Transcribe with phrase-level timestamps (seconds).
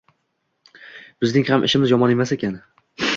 [1.25, 2.57] bizning ham ishimiz yomon emas ekan